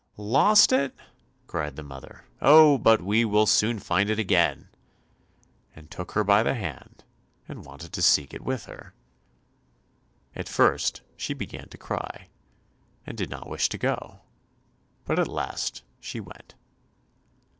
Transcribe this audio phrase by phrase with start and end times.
[0.17, 0.95] "Lost it!"
[1.45, 4.67] cried the mother, "oh, but we will soon find it again,"
[5.75, 7.03] and took her by the hand,
[7.47, 8.95] and wanted to seek it with her.
[10.35, 12.29] At first she began to cry,
[13.05, 14.21] and did not wish to go,
[15.05, 16.55] but at last she went.